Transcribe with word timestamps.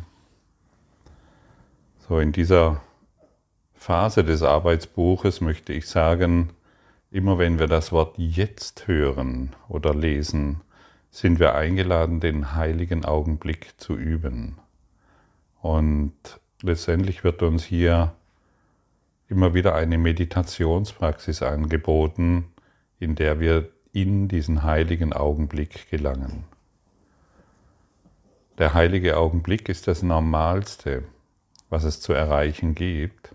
So 2.08 2.20
in 2.20 2.32
dieser 2.32 2.79
Phase 3.74 4.24
des 4.24 4.44
Arbeitsbuches 4.44 5.42
möchte 5.42 5.74
ich 5.74 5.88
sagen, 5.88 6.52
immer 7.09 7.39
wenn 7.39 7.57
wir 7.57 7.66
das 7.66 7.91
Wort 7.91 8.20
jetzt 8.20 8.88
hören 8.88 9.55
oder 9.68 9.96
lesen, 9.96 10.62
sind 11.09 11.39
wir 11.39 11.55
eingeladen, 11.55 12.20
den 12.20 12.54
heiligen 12.54 13.04
Augenblick 13.04 13.82
zu 13.82 13.96
üben. 13.96 14.59
Und 15.59 16.14
letztendlich 16.62 17.23
wird 17.23 17.41
uns 17.41 17.64
hier 17.64 18.14
immer 19.32 19.54
wieder 19.54 19.73
eine 19.75 19.98
Meditationspraxis 19.98 21.41
angeboten, 21.41 22.52
in 22.99 23.16
der 23.16 23.40
wir 23.40 23.70
in 23.94 24.27
diesen 24.27 24.63
heiligen 24.63 25.13
Augenblick 25.13 25.90
gelangen. 25.90 26.44
Der 28.57 28.73
heilige 28.73 29.17
Augenblick 29.17 29.70
ist 29.70 29.88
das 29.88 30.04
Normalste, 30.04 31.05
was 31.70 31.85
es 31.85 32.02
zu 32.02 32.12
erreichen 32.12 32.76
gibt, 32.76 33.34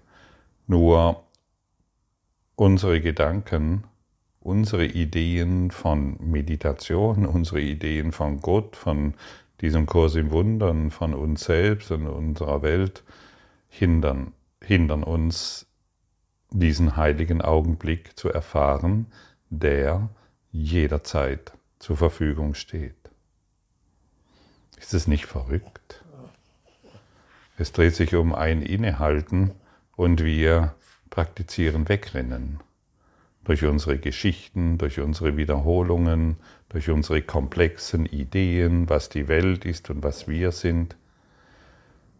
nur 0.67 1.25
unsere 2.57 3.01
Gedanken, 3.01 3.85
unsere 4.41 4.85
Ideen 4.85 5.71
von 5.71 6.19
Meditation, 6.21 7.25
unsere 7.25 7.63
Ideen 7.63 8.13
von 8.13 8.41
Gott, 8.43 8.77
von 8.77 9.15
diesem 9.63 9.87
Kurs 9.87 10.15
im 10.15 10.31
Wundern, 10.31 10.91
von 10.91 11.15
uns 11.15 11.45
selbst 11.45 11.91
und 11.91 12.07
unserer 12.07 12.61
Welt 12.61 13.03
hindern, 13.69 14.35
hindern 14.63 15.03
uns 15.03 15.67
diesen 16.51 16.97
heiligen 16.97 17.43
Augenblick 17.43 18.19
zu 18.19 18.31
erfahren, 18.31 19.07
der 19.51 20.09
jederzeit 20.53 21.53
zur 21.79 21.97
Verfügung 21.97 22.55
steht. 22.55 22.95
Ist 24.79 24.95
es 24.95 25.07
nicht 25.07 25.27
verrückt? 25.27 26.05
Es 27.59 27.73
dreht 27.73 27.95
sich 27.95 28.15
um 28.15 28.35
ein 28.35 28.63
Innehalten 28.63 29.53
und 29.97 30.23
wir 30.23 30.75
praktizieren 31.11 31.89
Wegrennen. 31.89 32.61
Durch 33.45 33.65
unsere 33.65 33.99
Geschichten, 33.99 34.77
durch 34.77 35.01
unsere 35.01 35.37
Wiederholungen, 35.37 36.37
durch 36.69 36.91
unsere 36.91 37.23
komplexen 37.23 38.05
Ideen, 38.05 38.89
was 38.89 39.09
die 39.09 39.29
Welt 39.29 39.65
ist 39.65 39.89
und 39.89 40.03
was 40.03 40.29
wir 40.29 40.53
sind. 40.53 40.97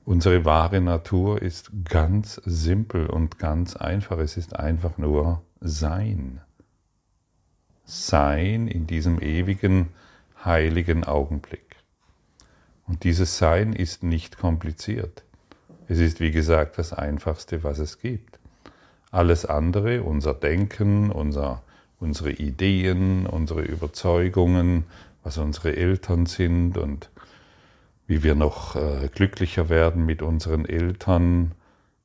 Unsere 0.07 0.45
wahre 0.45 0.81
Natur 0.81 1.43
ist 1.43 1.73
ganz 1.83 2.41
simpel 2.45 3.07
und 3.07 3.41
ganz 3.41 3.75
einfach. 3.75 4.19
Es 4.19 4.37
ist 4.37 4.55
einfach 4.55 4.99
nur 4.99 5.43
Sein. 5.61 6.41
Sein 7.85 8.69
in 8.69 8.87
diesem 8.87 9.21
ewigen, 9.21 9.89
heiligen 10.45 11.03
Augenblick. 11.03 11.75
Und 12.87 13.03
dieses 13.03 13.39
Sein 13.39 13.73
ist 13.73 14.05
nicht 14.05 14.39
kompliziert. 14.39 15.25
Es 15.89 15.99
ist, 15.99 16.21
wie 16.21 16.31
gesagt, 16.31 16.79
das 16.79 16.93
Einfachste, 16.93 17.65
was 17.65 17.81
es 17.81 17.99
gibt. 17.99 18.39
Alles 19.11 19.45
andere, 19.45 20.05
unser 20.05 20.35
Denken, 20.35 21.11
unser, 21.11 21.65
unsere 21.99 22.31
Ideen, 22.31 23.27
unsere 23.27 23.63
Überzeugungen, 23.63 24.85
was 25.25 25.39
unsere 25.39 25.75
Eltern 25.75 26.27
sind 26.27 26.79
und 26.79 27.11
wie 28.07 28.23
wir 28.23 28.35
noch 28.35 28.77
äh, 28.77 29.09
glücklicher 29.13 29.69
werden 29.69 30.07
mit 30.07 30.23
unseren 30.23 30.65
Eltern, 30.65 31.53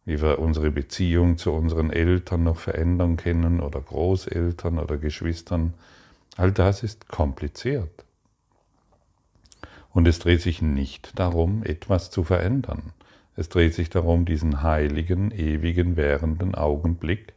wie 0.05 0.21
wir 0.21 0.39
unsere 0.39 0.71
Beziehung 0.71 1.37
zu 1.37 1.51
unseren 1.51 1.91
Eltern 1.91 2.43
noch 2.43 2.57
verändern 2.57 3.17
können 3.17 3.59
oder 3.59 3.79
Großeltern 3.79 4.79
oder 4.79 4.97
Geschwistern. 4.97 5.73
All 6.37 6.51
das 6.51 6.83
ist 6.83 7.07
kompliziert. 7.07 8.05
Und 9.93 10.07
es 10.07 10.19
dreht 10.19 10.41
sich 10.41 10.61
nicht 10.61 11.19
darum, 11.19 11.63
etwas 11.63 12.09
zu 12.09 12.23
verändern. 12.23 12.93
Es 13.35 13.49
dreht 13.49 13.73
sich 13.73 13.89
darum, 13.89 14.25
diesen 14.25 14.63
heiligen, 14.63 15.31
ewigen, 15.31 15.97
währenden 15.97 16.55
Augenblick 16.55 17.33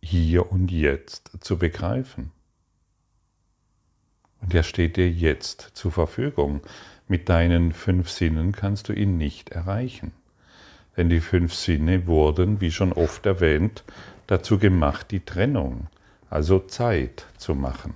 hier 0.00 0.50
und 0.50 0.70
jetzt 0.70 1.32
zu 1.40 1.58
begreifen. 1.58 2.30
Und 4.40 4.54
er 4.54 4.62
steht 4.62 4.96
dir 4.96 5.10
jetzt 5.10 5.72
zur 5.74 5.90
Verfügung. 5.90 6.60
Mit 7.08 7.30
deinen 7.30 7.72
fünf 7.72 8.10
Sinnen 8.10 8.52
kannst 8.52 8.88
du 8.90 8.92
ihn 8.92 9.16
nicht 9.16 9.48
erreichen. 9.50 10.12
Denn 10.96 11.08
die 11.08 11.20
fünf 11.20 11.54
Sinne 11.54 12.06
wurden, 12.06 12.60
wie 12.60 12.70
schon 12.70 12.92
oft 12.92 13.24
erwähnt, 13.24 13.82
dazu 14.26 14.58
gemacht, 14.58 15.10
die 15.10 15.20
Trennung, 15.20 15.86
also 16.28 16.58
Zeit 16.58 17.26
zu 17.38 17.54
machen. 17.54 17.94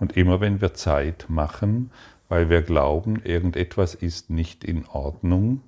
Und 0.00 0.16
immer 0.16 0.40
wenn 0.40 0.60
wir 0.62 0.72
Zeit 0.74 1.26
machen, 1.28 1.90
weil 2.28 2.48
wir 2.48 2.62
glauben, 2.62 3.20
irgendetwas 3.24 3.94
ist 3.94 4.30
nicht 4.30 4.64
in 4.64 4.86
Ordnung, 4.86 5.60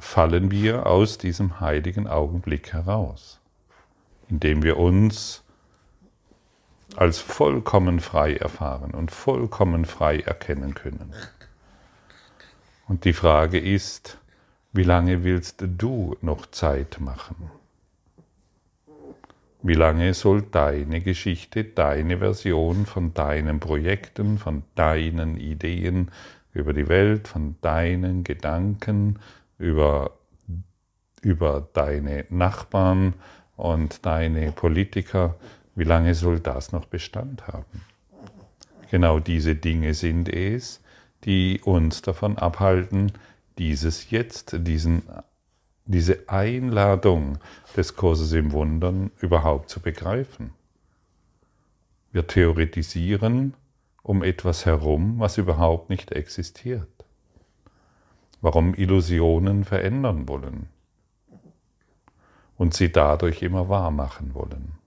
fallen 0.00 0.50
wir 0.50 0.86
aus 0.86 1.18
diesem 1.18 1.60
heiligen 1.60 2.06
Augenblick 2.08 2.72
heraus, 2.72 3.40
indem 4.28 4.62
wir 4.62 4.78
uns 4.78 5.44
als 6.94 7.18
vollkommen 7.18 8.00
frei 8.00 8.36
erfahren 8.36 8.92
und 8.92 9.10
vollkommen 9.10 9.84
frei 9.84 10.20
erkennen 10.20 10.74
können. 10.74 11.12
Und 12.88 13.04
die 13.04 13.12
Frage 13.12 13.58
ist, 13.58 14.18
wie 14.72 14.84
lange 14.84 15.24
willst 15.24 15.64
du 15.66 16.16
noch 16.20 16.46
Zeit 16.46 17.00
machen? 17.00 17.50
Wie 19.62 19.74
lange 19.74 20.14
soll 20.14 20.42
deine 20.42 21.00
Geschichte, 21.00 21.64
deine 21.64 22.18
Version 22.18 22.86
von 22.86 23.14
deinen 23.14 23.58
Projekten, 23.58 24.38
von 24.38 24.62
deinen 24.76 25.38
Ideen 25.38 26.12
über 26.52 26.72
die 26.72 26.88
Welt, 26.88 27.26
von 27.26 27.56
deinen 27.62 28.22
Gedanken, 28.22 29.18
über, 29.58 30.12
über 31.22 31.68
deine 31.72 32.26
Nachbarn 32.28 33.14
und 33.56 34.06
deine 34.06 34.52
Politiker, 34.52 35.34
wie 35.76 35.84
lange 35.84 36.14
soll 36.14 36.40
das 36.40 36.72
noch 36.72 36.86
Bestand 36.86 37.46
haben? 37.46 37.82
Genau 38.90 39.20
diese 39.20 39.54
Dinge 39.54 39.94
sind 39.94 40.28
es, 40.28 40.82
die 41.24 41.60
uns 41.62 42.02
davon 42.02 42.38
abhalten, 42.38 43.12
dieses 43.58 44.10
Jetzt, 44.10 44.56
diesen, 44.58 45.02
diese 45.84 46.28
Einladung 46.28 47.38
des 47.76 47.94
Kurses 47.94 48.32
im 48.32 48.52
Wundern 48.52 49.10
überhaupt 49.20 49.68
zu 49.68 49.80
begreifen. 49.80 50.52
Wir 52.10 52.26
theoretisieren 52.26 53.54
um 54.02 54.22
etwas 54.22 54.64
herum, 54.64 55.18
was 55.18 55.36
überhaupt 55.36 55.90
nicht 55.90 56.12
existiert. 56.12 56.88
Warum 58.40 58.72
Illusionen 58.74 59.64
verändern 59.64 60.28
wollen 60.28 60.68
und 62.56 62.72
sie 62.72 62.92
dadurch 62.92 63.42
immer 63.42 63.68
wahr 63.68 63.90
machen 63.90 64.34
wollen. 64.34 64.78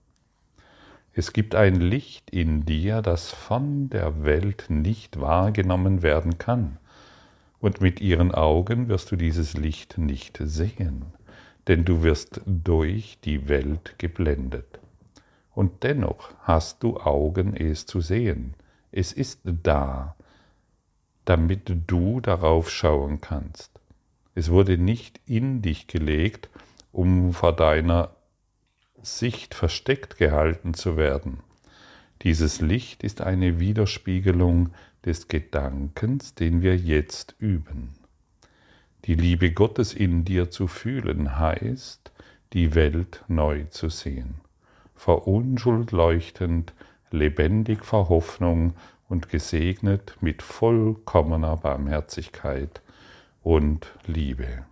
Es 1.12 1.32
gibt 1.32 1.54
ein 1.54 1.74
Licht 1.74 2.30
in 2.30 2.64
dir, 2.64 3.02
das 3.02 3.32
von 3.32 3.90
der 3.90 4.22
Welt 4.22 4.66
nicht 4.68 5.20
wahrgenommen 5.20 6.02
werden 6.02 6.38
kann. 6.38 6.78
Und 7.58 7.80
mit 7.80 8.00
ihren 8.00 8.32
Augen 8.32 8.88
wirst 8.88 9.10
du 9.10 9.16
dieses 9.16 9.54
Licht 9.54 9.98
nicht 9.98 10.38
sehen, 10.40 11.06
denn 11.66 11.84
du 11.84 12.02
wirst 12.02 12.40
durch 12.46 13.18
die 13.24 13.48
Welt 13.48 13.96
geblendet. 13.98 14.78
Und 15.52 15.82
dennoch 15.82 16.30
hast 16.40 16.82
du 16.82 16.98
Augen, 16.98 17.54
es 17.54 17.86
zu 17.86 18.00
sehen. 18.00 18.54
Es 18.92 19.12
ist 19.12 19.40
da, 19.44 20.14
damit 21.24 21.72
du 21.86 22.20
darauf 22.20 22.70
schauen 22.70 23.20
kannst. 23.20 23.80
Es 24.34 24.50
wurde 24.50 24.78
nicht 24.78 25.20
in 25.26 25.60
dich 25.60 25.86
gelegt, 25.86 26.48
um 26.92 27.32
vor 27.32 27.54
deiner 27.54 28.10
Sicht 29.02 29.54
versteckt 29.54 30.18
gehalten 30.18 30.74
zu 30.74 30.96
werden. 30.96 31.38
Dieses 32.22 32.60
Licht 32.60 33.02
ist 33.02 33.22
eine 33.22 33.60
Widerspiegelung 33.60 34.70
des 35.04 35.28
Gedankens, 35.28 36.34
den 36.34 36.62
wir 36.62 36.76
jetzt 36.76 37.34
üben. 37.38 37.94
Die 39.06 39.14
Liebe 39.14 39.52
Gottes 39.52 39.94
in 39.94 40.24
dir 40.24 40.50
zu 40.50 40.66
fühlen 40.66 41.38
heißt, 41.38 42.12
die 42.52 42.74
Welt 42.74 43.24
neu 43.28 43.64
zu 43.70 43.88
sehen, 43.88 44.40
vor 44.94 45.26
Unschuld 45.26 45.92
leuchtend, 45.92 46.74
lebendig 47.10 47.84
vor 47.84 48.08
Hoffnung 48.10 48.74
und 49.08 49.28
gesegnet 49.28 50.16
mit 50.20 50.42
vollkommener 50.42 51.56
Barmherzigkeit 51.56 52.82
und 53.42 53.88
Liebe. 54.06 54.66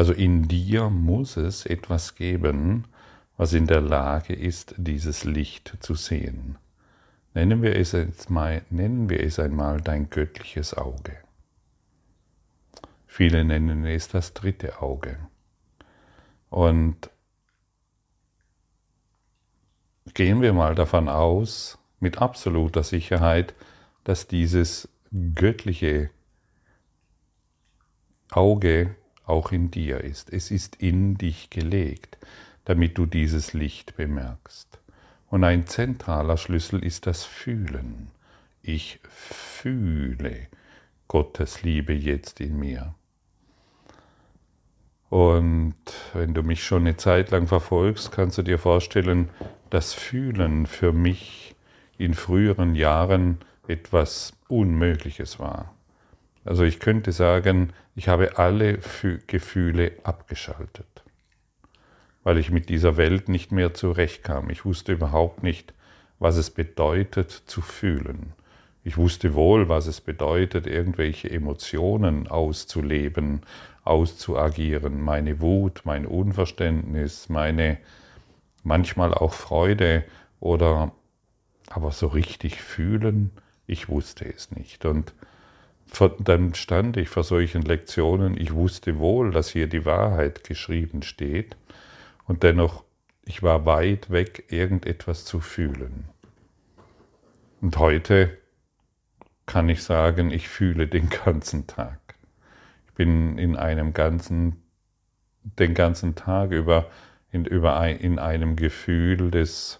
Also 0.00 0.14
in 0.14 0.48
dir 0.48 0.88
muss 0.88 1.36
es 1.36 1.66
etwas 1.66 2.14
geben, 2.14 2.86
was 3.36 3.52
in 3.52 3.66
der 3.66 3.82
Lage 3.82 4.32
ist, 4.32 4.72
dieses 4.78 5.24
Licht 5.24 5.76
zu 5.80 5.94
sehen. 5.94 6.56
Nennen 7.34 7.60
wir 7.60 7.76
es, 7.76 7.92
jetzt 7.92 8.30
mal, 8.30 8.62
nennen 8.70 9.10
wir 9.10 9.22
es 9.22 9.38
einmal 9.38 9.82
dein 9.82 10.08
göttliches 10.08 10.72
Auge. 10.72 11.18
Viele 13.06 13.44
nennen 13.44 13.84
es 13.84 14.08
das 14.08 14.32
dritte 14.32 14.80
Auge. 14.80 15.18
Und 16.48 17.10
gehen 20.14 20.40
wir 20.40 20.54
mal 20.54 20.74
davon 20.74 21.10
aus, 21.10 21.76
mit 21.98 22.22
absoluter 22.22 22.84
Sicherheit, 22.84 23.54
dass 24.04 24.28
dieses 24.28 24.88
göttliche 25.34 26.08
Auge 28.30 28.96
auch 29.30 29.52
in 29.52 29.70
dir 29.70 30.02
ist. 30.02 30.32
Es 30.32 30.50
ist 30.50 30.76
in 30.76 31.16
dich 31.16 31.48
gelegt, 31.50 32.18
damit 32.64 32.98
du 32.98 33.06
dieses 33.06 33.52
Licht 33.54 33.96
bemerkst. 33.96 34.78
Und 35.28 35.44
ein 35.44 35.66
zentraler 35.66 36.36
Schlüssel 36.36 36.84
ist 36.84 37.06
das 37.06 37.24
Fühlen. 37.24 38.10
Ich 38.62 39.00
fühle 39.08 40.48
Gottes 41.08 41.62
Liebe 41.62 41.92
jetzt 41.92 42.40
in 42.40 42.58
mir. 42.58 42.94
Und 45.08 45.74
wenn 46.12 46.34
du 46.34 46.42
mich 46.42 46.62
schon 46.64 46.82
eine 46.82 46.96
Zeit 46.96 47.30
lang 47.30 47.48
verfolgst, 47.48 48.12
kannst 48.12 48.38
du 48.38 48.42
dir 48.42 48.58
vorstellen, 48.58 49.28
dass 49.70 49.92
Fühlen 49.92 50.66
für 50.66 50.92
mich 50.92 51.56
in 51.98 52.14
früheren 52.14 52.74
Jahren 52.74 53.38
etwas 53.66 54.32
Unmögliches 54.48 55.38
war. 55.38 55.74
Also 56.44 56.64
ich 56.64 56.80
könnte 56.80 57.12
sagen, 57.12 57.72
ich 57.94 58.08
habe 58.08 58.38
alle 58.38 58.78
Gefühle 59.26 59.92
abgeschaltet, 60.04 61.04
weil 62.22 62.38
ich 62.38 62.50
mit 62.50 62.68
dieser 62.68 62.96
Welt 62.96 63.28
nicht 63.28 63.52
mehr 63.52 63.74
zurechtkam. 63.74 64.50
Ich 64.50 64.64
wusste 64.64 64.92
überhaupt 64.92 65.42
nicht, 65.42 65.74
was 66.18 66.36
es 66.36 66.50
bedeutet 66.50 67.30
zu 67.30 67.60
fühlen. 67.60 68.32
Ich 68.82 68.96
wusste 68.96 69.34
wohl, 69.34 69.68
was 69.68 69.86
es 69.86 70.00
bedeutet, 70.00 70.66
irgendwelche 70.66 71.30
Emotionen 71.30 72.28
auszuleben, 72.28 73.42
auszuagieren, 73.84 75.02
meine 75.02 75.40
Wut, 75.40 75.82
mein 75.84 76.06
Unverständnis, 76.06 77.28
meine 77.28 77.78
manchmal 78.62 79.12
auch 79.12 79.34
Freude 79.34 80.04
oder 80.38 80.92
aber 81.68 81.92
so 81.92 82.08
richtig 82.08 82.62
fühlen, 82.62 83.30
ich 83.66 83.88
wusste 83.88 84.24
es 84.24 84.50
nicht. 84.50 84.84
Und 84.84 85.14
dann 86.20 86.54
stand 86.54 86.96
ich 86.96 87.08
vor 87.08 87.24
solchen 87.24 87.62
Lektionen, 87.62 88.36
ich 88.36 88.52
wusste 88.52 88.98
wohl, 88.98 89.30
dass 89.30 89.50
hier 89.50 89.66
die 89.66 89.84
Wahrheit 89.84 90.44
geschrieben 90.44 91.02
steht 91.02 91.56
und 92.26 92.42
dennoch, 92.42 92.84
ich 93.24 93.42
war 93.42 93.66
weit 93.66 94.10
weg, 94.10 94.44
irgendetwas 94.48 95.24
zu 95.24 95.40
fühlen. 95.40 96.08
Und 97.60 97.76
heute 97.76 98.36
kann 99.46 99.68
ich 99.68 99.82
sagen, 99.82 100.30
ich 100.30 100.48
fühle 100.48 100.86
den 100.86 101.08
ganzen 101.24 101.66
Tag. 101.66 101.98
Ich 102.86 102.94
bin 102.94 103.38
in 103.38 103.56
einem 103.56 103.92
ganzen, 103.92 104.62
den 105.42 105.74
ganzen 105.74 106.14
Tag 106.14 106.52
über 106.52 106.86
in, 107.32 107.44
über 107.44 107.86
in 107.88 108.18
einem 108.18 108.56
Gefühl 108.56 109.30
des 109.30 109.78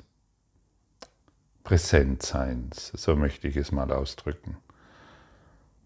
Präsentseins, 1.65 2.93
so 2.95 3.17
möchte 3.17 3.49
ich 3.49 3.57
es 3.57 3.73
mal 3.73 3.93
ausdrücken. 3.93 4.57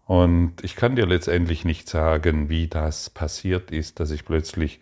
Und 0.05 0.63
ich 0.63 0.75
kann 0.75 0.95
dir 0.95 1.05
letztendlich 1.05 1.65
nicht 1.65 1.89
sagen, 1.89 2.49
wie 2.49 2.67
das 2.67 3.09
passiert 3.09 3.71
ist, 3.71 3.99
dass 3.99 4.11
ich 4.11 4.25
plötzlich 4.25 4.79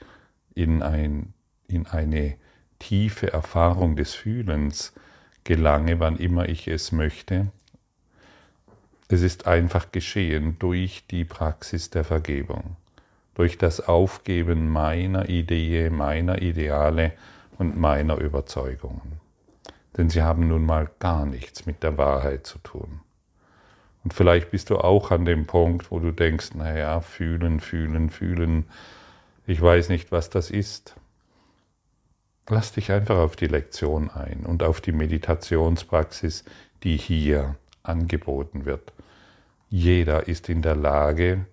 in, 0.54 0.81
ein, 0.84 1.34
in 1.68 1.88
eine 1.88 2.36
tiefe 2.80 3.31
Erfahrung 3.31 3.96
des 3.96 4.14
Fühlens 4.14 4.94
gelange, 5.44 6.00
wann 6.00 6.18
immer 6.18 6.50
ich 6.50 6.68
es 6.68 6.92
möchte. 6.92 7.48
Es 9.08 9.22
ist 9.22 9.48
einfach 9.48 9.92
geschehen 9.92 10.58
durch 10.60 11.06
die 11.10 11.24
Praxis 11.24 11.90
der 11.90 12.04
Vergebung 12.04 12.76
durch 13.36 13.58
das 13.58 13.88
Aufgeben 13.88 14.69
meiner 14.69 15.30
Idee, 15.30 15.90
meiner 15.90 16.42
Ideale 16.42 17.14
und 17.58 17.78
meiner 17.78 18.18
Überzeugungen. 18.18 19.19
Denn 19.98 20.10
sie 20.10 20.24
haben 20.24 20.48
nun 20.48 20.66
mal 20.66 20.90
gar 21.00 21.26
nichts 21.26 21.66
mit 21.66 21.84
der 21.84 21.98
Wahrheit 21.98 22.48
zu 22.48 22.60
tun. 22.60 23.02
Und 24.04 24.14
vielleicht 24.14 24.52
bist 24.52 24.70
du 24.70 24.78
auch 24.78 25.12
an 25.12 25.26
dem 25.26 25.46
Punkt, 25.46 25.92
wo 25.92 26.00
du 26.00 26.12
denkst, 26.12 26.56
naja, 26.56 27.00
fühlen, 27.02 27.60
fühlen, 27.60 28.10
fühlen, 28.10 28.66
ich 29.46 29.62
weiß 29.62 29.90
nicht, 29.90 30.12
was 30.12 30.30
das 30.30 30.50
ist. 30.50 30.96
Lass 32.50 32.74
dich 32.74 32.92
einfach 32.92 33.18
auf 33.18 33.36
die 33.36 33.48
Lektion 33.48 34.10
ein 34.10 34.46
und 34.46 34.64
auf 34.64 34.82
die 34.82 34.92
Meditationspraxis, 34.92 36.44
die 36.84 36.98
hier 36.98 37.56
angeboten 37.84 38.66
wird. 38.66 38.94
Jeder 39.70 40.28
ist 40.28 40.50
in 40.50 40.62
der 40.62 40.76
Lage, 40.76 41.46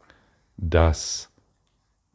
das 0.56 1.30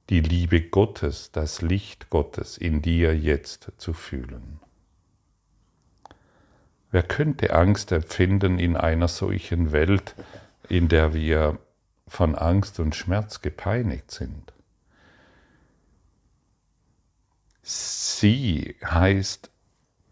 die 0.09 0.21
Liebe 0.21 0.61
Gottes, 0.61 1.31
das 1.31 1.61
Licht 1.61 2.09
Gottes 2.09 2.57
in 2.57 2.81
dir 2.81 3.17
jetzt 3.17 3.71
zu 3.77 3.93
fühlen. 3.93 4.59
Wer 6.95 7.03
könnte 7.03 7.53
Angst 7.53 7.91
empfinden 7.91 8.57
in 8.57 8.77
einer 8.77 9.09
solchen 9.09 9.73
Welt, 9.73 10.15
in 10.69 10.87
der 10.87 11.13
wir 11.13 11.59
von 12.07 12.35
Angst 12.35 12.79
und 12.79 12.95
Schmerz 12.95 13.41
gepeinigt 13.41 14.11
sind? 14.11 14.53
Sie 17.63 18.77
heißt 18.81 19.51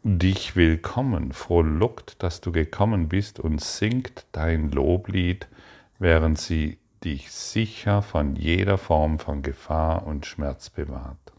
dich 0.03 0.57
willkommen, 0.57 1.31
frohlockt, 1.31 2.21
dass 2.21 2.41
du 2.41 2.51
gekommen 2.51 3.07
bist 3.07 3.39
und 3.39 3.62
singt 3.62 4.25
dein 4.33 4.69
Loblied, 4.69 5.47
während 6.00 6.38
sie 6.38 6.79
dich 7.06 7.31
sicher 7.31 8.01
von 8.01 8.36
jeder 8.36 8.77
Form 8.77 9.19
von 9.19 9.41
Gefahr 9.41 10.06
und 10.06 10.25
Schmerz 10.25 10.69
bewahrt. 10.69 11.32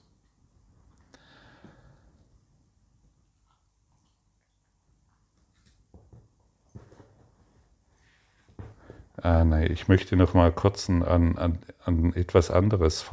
Ah, 9.24 9.42
nein, 9.42 9.72
ich 9.72 9.88
möchte 9.88 10.16
noch 10.16 10.34
mal 10.34 10.52
kurz 10.52 10.90
an, 10.90 11.02
an, 11.02 11.58
an 11.82 12.12
etwas 12.12 12.50
anderes 12.50 13.06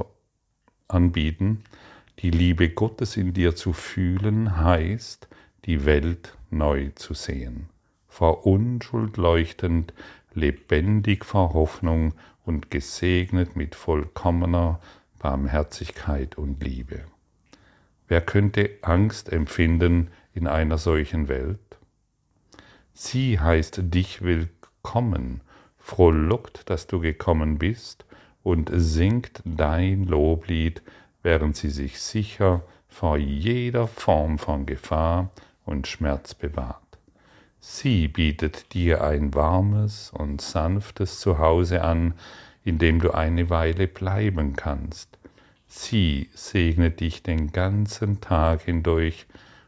anbieten. 0.89 1.63
Die 2.19 2.31
Liebe 2.31 2.69
Gottes 2.69 3.15
in 3.15 3.33
dir 3.33 3.55
zu 3.55 3.71
fühlen 3.71 4.57
heißt, 4.57 5.29
die 5.63 5.85
Welt 5.85 6.37
neu 6.49 6.89
zu 6.95 7.13
sehen, 7.13 7.69
vor 8.09 8.45
Unschuld 8.45 9.15
leuchtend, 9.15 9.93
lebendig 10.33 11.23
vor 11.23 11.53
Hoffnung 11.53 12.13
und 12.43 12.69
gesegnet 12.69 13.55
mit 13.55 13.73
vollkommener 13.73 14.81
Barmherzigkeit 15.17 16.37
und 16.37 16.61
Liebe. 16.61 17.05
Wer 18.09 18.19
könnte 18.19 18.69
Angst 18.81 19.31
empfinden 19.31 20.09
in 20.33 20.47
einer 20.47 20.77
solchen 20.77 21.29
Welt? 21.29 21.77
Sie 22.91 23.39
heißt 23.39 23.79
dich 23.93 24.21
willkommen, 24.23 25.39
frohlockt, 25.81 26.69
dass 26.69 26.87
du 26.87 26.99
gekommen 26.99 27.57
bist 27.57 28.05
und 28.43 28.69
singt 28.73 29.41
dein 29.43 30.05
Loblied, 30.05 30.81
während 31.23 31.55
sie 31.55 31.69
sich 31.69 31.99
sicher 31.99 32.63
vor 32.87 33.17
jeder 33.17 33.87
Form 33.87 34.37
von 34.37 34.65
Gefahr 34.65 35.29
und 35.65 35.87
Schmerz 35.87 36.33
bewahrt. 36.33 36.77
Sie 37.59 38.07
bietet 38.07 38.73
dir 38.73 39.03
ein 39.03 39.33
warmes 39.33 40.11
und 40.11 40.41
sanftes 40.41 41.19
Zuhause 41.19 41.83
an, 41.83 42.15
in 42.63 42.79
dem 42.79 42.99
du 42.99 43.11
eine 43.11 43.49
Weile 43.49 43.87
bleiben 43.87 44.55
kannst. 44.55 45.17
Sie 45.67 46.29
segnet 46.33 46.99
dich 46.99 47.23
den 47.23 47.51
ganzen 47.51 48.19
Tag 48.19 48.63
hindurch 48.63 49.25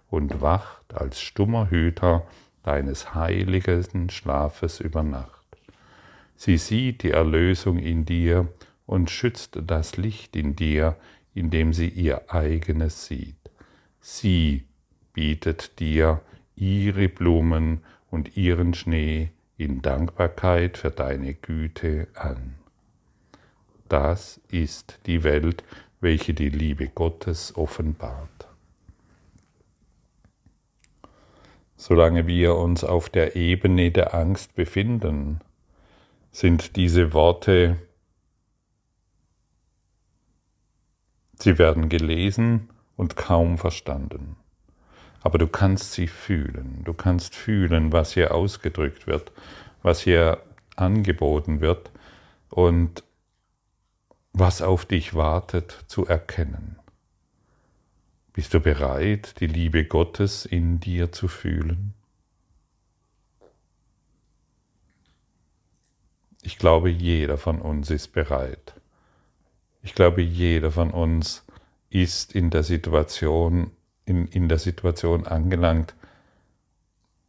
und 0.10 0.42
wacht 0.42 0.94
als 0.94 1.22
stummer 1.22 1.70
Hüter 1.70 2.26
deines 2.64 3.14
heiligen 3.14 4.10
Schlafes 4.10 4.80
über 4.80 5.04
Nacht. 5.04 5.43
Sie 6.46 6.58
sieht 6.58 7.04
die 7.04 7.12
Erlösung 7.12 7.78
in 7.78 8.04
dir 8.04 8.50
und 8.86 9.10
schützt 9.10 9.58
das 9.66 9.96
Licht 9.96 10.36
in 10.36 10.58
dir, 10.58 10.98
indem 11.34 11.72
sie 11.72 11.88
ihr 11.88 12.34
eigenes 12.34 13.06
sieht. 13.06 13.50
Sie 14.02 14.66
bietet 15.14 15.80
dir 15.80 16.20
ihre 16.58 17.08
Blumen 17.08 17.80
und 18.12 18.36
ihren 18.36 18.74
Schnee 18.74 19.30
in 19.56 19.82
Dankbarkeit 19.82 20.78
für 20.78 20.92
deine 20.92 21.34
Güte 21.34 22.10
an. 22.14 22.56
Das 23.88 24.42
ist 24.50 25.00
die 25.06 25.24
Welt, 25.24 25.64
welche 26.02 26.34
die 26.34 26.50
Liebe 26.50 26.90
Gottes 26.90 27.56
offenbart. 27.56 28.50
Solange 31.78 32.28
wir 32.28 32.56
uns 32.56 32.84
auf 32.84 33.08
der 33.08 33.38
Ebene 33.38 33.92
der 33.92 34.14
Angst 34.14 34.56
befinden, 34.56 35.40
sind 36.34 36.76
diese 36.76 37.14
Worte, 37.14 37.78
sie 41.40 41.58
werden 41.58 41.88
gelesen 41.88 42.70
und 42.98 43.16
kaum 43.16 43.58
verstanden 43.58 44.36
aber 45.24 45.38
du 45.38 45.48
kannst 45.48 45.94
sie 45.94 46.08
fühlen. 46.08 46.82
Du 46.84 46.94
kannst 46.94 47.34
fühlen, 47.34 47.94
was 47.94 48.14
hier 48.14 48.36
ausgedrückt 48.36 49.08
wird, 49.08 49.32
was 49.82 50.02
hier 50.02 50.44
angeboten 50.76 51.62
wird 51.62 51.92
und 52.50 53.04
was 54.34 54.62
auf 54.62 54.86
dich 54.86 55.16
wartet 55.16 55.86
zu 55.88 56.06
erkennen. 56.06 56.78
Bist 58.34 58.54
du 58.54 58.60
bereit, 58.60 59.40
die 59.40 59.48
Liebe 59.48 59.86
Gottes 59.86 60.46
in 60.46 60.80
dir 60.80 61.12
zu 61.12 61.28
fühlen? 61.28 61.94
Ich 66.46 66.58
glaube, 66.58 66.90
jeder 66.90 67.38
von 67.38 67.62
uns 67.62 67.90
ist 67.90 68.10
bereit. 68.10 68.74
Ich 69.82 69.96
glaube, 69.96 70.22
jeder 70.22 70.72
von 70.72 70.92
uns 70.92 71.46
ist 71.90 72.36
in 72.36 72.50
der 72.50 72.64
Situation, 72.64 73.72
in, 74.06 74.28
in 74.28 74.50
der 74.50 74.60
Situation 74.60 75.26
angelangt, 75.26 75.96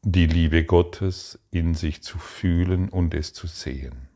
die 0.02 0.26
Liebe 0.26 0.64
Gottes 0.64 1.38
in 1.52 1.74
sich 1.74 2.02
zu 2.02 2.18
fühlen 2.18 2.88
und 2.88 3.14
es 3.14 3.32
zu 3.32 3.46
sehen. 3.46 4.08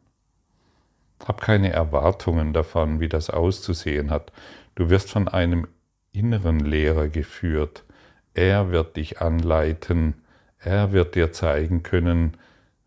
Hab 1.25 1.41
keine 1.41 1.71
Erwartungen 1.71 2.53
davon, 2.53 2.99
wie 2.99 3.09
das 3.09 3.31
auszusehen 3.31 4.11
hat. 4.11 4.33
Du 4.75 4.91
wirst 4.91 5.11
von 5.11 5.29
einem 5.29 5.69
inneren 6.11 6.59
Lehrer 6.59 7.09
geführt. 7.09 7.85
Er 8.35 8.73
wird 8.73 8.97
dich 8.97 9.21
anleiten. 9.21 10.15
Er 10.59 10.91
wird 10.91 11.15
dir 11.15 11.33
zeigen 11.33 11.85
können, 11.85 12.37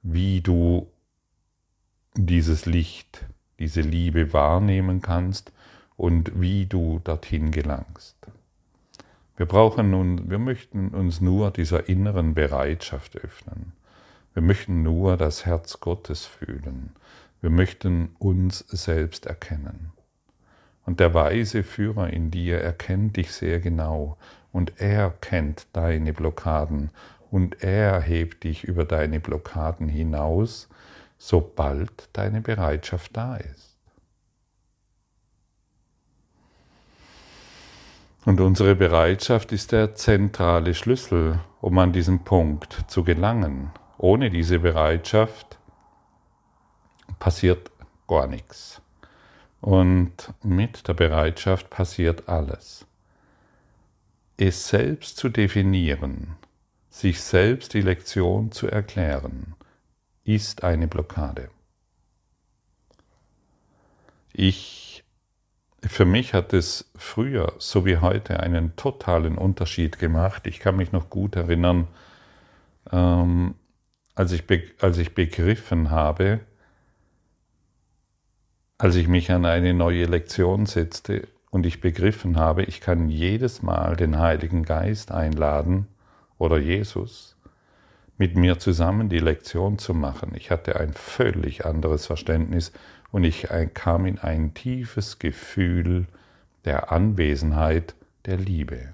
wie 0.04 0.42
du 0.42 0.91
dieses 2.16 2.66
Licht, 2.66 3.26
diese 3.60 3.82
Liebe 3.82 4.34
wahrnehmen 4.34 5.02
kannst 5.02 5.52
und 5.98 6.40
wie 6.40 6.66
du 6.66 7.00
dorthin 7.04 7.52
gelangst. 7.52 8.16
Wir 9.38 9.46
brauchen 9.46 9.92
nun, 9.92 10.30
wir 10.30 10.40
möchten 10.40 10.90
uns 10.90 11.22
nur 11.22 11.52
dieser 11.52 11.90
inneren 11.90 12.34
Bereitschaft 12.34 13.16
öffnen. 13.18 13.74
Wir 14.34 14.44
möchten 14.44 14.84
nur 14.84 15.18
das 15.18 15.46
Herz 15.46 15.80
Gottes 15.80 16.26
fühlen. 16.26 16.92
Wir 17.42 17.50
möchten 17.50 18.16
uns 18.20 18.60
selbst 18.60 19.26
erkennen. 19.26 19.92
Und 20.86 21.00
der 21.00 21.14
weise 21.14 21.64
Führer 21.64 22.12
in 22.12 22.32
dir 22.32 22.60
erkennt 22.60 23.18
dich 23.18 23.32
sehr 23.32 23.60
genau 23.60 24.18
und 24.52 24.80
er 24.80 25.12
kennt 25.22 25.68
deine 25.74 26.14
Blockaden 26.14 26.90
und 27.30 27.64
er 27.64 28.02
hebt 28.02 28.44
dich 28.44 28.64
über 28.64 28.86
deine 28.86 29.20
Blockaden 29.20 29.88
hinaus 29.88 30.68
sobald 31.24 32.10
deine 32.14 32.42
Bereitschaft 32.42 33.16
da 33.16 33.36
ist. 33.36 33.78
Und 38.26 38.42
unsere 38.42 38.74
Bereitschaft 38.74 39.52
ist 39.52 39.72
der 39.72 39.94
zentrale 39.94 40.74
Schlüssel, 40.74 41.40
um 41.62 41.78
an 41.78 41.94
diesen 41.94 42.24
Punkt 42.24 42.86
zu 42.88 43.04
gelangen. 43.04 43.70
Ohne 44.00 44.32
diese 44.32 44.58
Bereitschaft 44.58 45.60
passiert 47.20 47.70
gar 48.08 48.26
nichts. 48.26 48.82
Und 49.62 50.34
mit 50.42 50.88
der 50.88 50.96
Bereitschaft 50.96 51.70
passiert 51.70 52.28
alles. 52.30 52.88
Es 54.38 54.68
selbst 54.70 55.18
zu 55.18 55.30
definieren, 55.30 56.36
sich 56.90 57.22
selbst 57.22 57.76
die 57.76 57.82
Lektion 57.82 58.52
zu 58.52 58.68
erklären, 58.68 59.54
ist 60.24 60.64
eine 60.64 60.88
Blockade. 60.88 61.50
Ich, 64.34 65.04
für 65.84 66.06
mich 66.06 66.34
hat 66.34 66.54
es 66.54 66.92
früher 66.96 67.54
so 67.58 67.86
wie 67.86 67.98
heute 67.98 68.40
einen 68.40 68.76
totalen 68.76 69.38
Unterschied 69.38 70.00
gemacht. 70.00 70.48
Ich 70.48 70.60
kann 70.60 70.78
mich 70.78 70.92
noch 70.92 71.10
gut 71.10 71.36
erinnern, 71.36 71.88
ähm, 72.92 73.56
als, 74.16 74.32
ich 74.32 74.44
als 74.80 74.98
ich 74.98 75.14
begriffen 75.14 75.92
habe, 75.92 76.42
als 78.78 78.96
ich 78.96 79.08
mich 79.08 79.32
an 79.32 79.46
eine 79.46 79.74
neue 79.74 80.06
Lektion 80.06 80.66
setzte 80.66 81.28
und 81.52 81.66
ich 81.66 81.82
begriffen 81.82 82.38
habe, 82.38 82.64
ich 82.64 82.82
kann 82.82 83.10
jedes 83.10 83.62
Mal 83.62 83.96
den 83.96 84.18
Heiligen 84.18 84.64
Geist 84.64 85.12
einladen 85.12 85.88
oder 86.38 86.58
Jesus 86.58 87.31
mit 88.18 88.36
mir 88.36 88.60
zusammen 88.60 89.10
die 89.10 89.20
Lektion 89.20 89.78
zu 89.78 89.94
machen. 89.94 90.34
Ich 90.36 90.52
hatte 90.52 90.80
ein 90.80 90.94
völlig 90.94 91.66
anderes 91.66 92.06
Verständnis 92.06 92.72
und 93.12 93.24
ich 93.24 93.48
kam 93.74 94.06
in 94.06 94.20
ein 94.20 94.54
tiefes 94.54 95.20
Gefühl 95.20 96.08
der 96.66 96.92
Anwesenheit 96.92 97.96
der 98.26 98.38
Liebe. 98.38 98.94